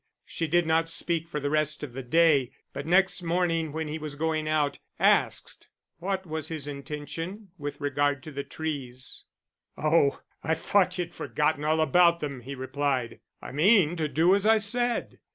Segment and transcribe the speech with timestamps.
[0.25, 3.99] She did not speak for the rest of the day, but next morning when he
[3.99, 5.67] was going out, asked
[5.99, 9.25] what was his intention with regard to the trees.
[9.77, 13.19] "Oh, I thought you'd forgotten all about them," he replied.
[13.43, 15.19] "I mean to do as I said."